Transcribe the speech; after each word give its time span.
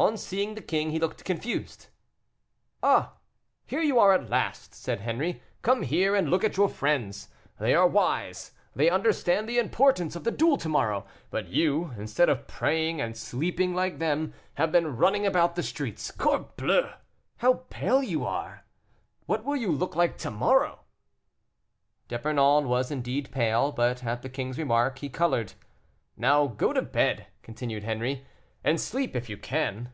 On 0.00 0.16
seeing 0.16 0.54
the 0.54 0.62
king 0.62 0.92
he 0.92 0.98
looked 0.98 1.26
confused. 1.26 1.88
"Ah! 2.82 3.16
here 3.66 3.82
you 3.82 3.98
are 3.98 4.14
at 4.14 4.30
last," 4.30 4.74
said 4.74 5.00
Henri; 5.02 5.42
"come 5.60 5.82
here 5.82 6.14
and 6.16 6.30
look 6.30 6.42
at 6.42 6.56
your 6.56 6.70
friends. 6.70 7.28
They 7.58 7.74
are 7.74 7.86
wise! 7.86 8.52
they 8.74 8.88
understand 8.88 9.46
the 9.46 9.58
importance 9.58 10.16
of 10.16 10.24
the 10.24 10.30
duel 10.30 10.56
to 10.56 10.70
morrow; 10.70 11.04
but 11.28 11.48
you, 11.48 11.92
instead 11.98 12.30
of 12.30 12.46
praying 12.46 12.98
and 13.02 13.14
sleeping 13.14 13.74
like 13.74 13.98
them, 13.98 14.32
have 14.54 14.72
been 14.72 14.96
running 14.96 15.26
about 15.26 15.54
the 15.54 15.62
streets. 15.62 16.10
Corbleu; 16.10 16.88
how 17.36 17.66
pale 17.68 18.02
you 18.02 18.24
are! 18.24 18.64
What 19.26 19.44
will 19.44 19.56
you 19.56 19.70
look 19.70 19.94
like 19.96 20.16
to 20.20 20.30
morrow?" 20.30 20.80
D'Epernon 22.08 22.68
was 22.68 22.90
indeed 22.90 23.30
pale, 23.32 23.70
but 23.70 24.02
at 24.02 24.22
the 24.22 24.30
king's 24.30 24.56
remark 24.56 25.00
he 25.00 25.10
colored. 25.10 25.52
"Now 26.16 26.46
go 26.46 26.72
to 26.72 26.80
bed," 26.80 27.26
continued 27.42 27.84
Henri, 27.84 28.24
"and 28.62 28.78
sleep 28.78 29.16
if 29.16 29.30
you 29.30 29.38
can." 29.38 29.90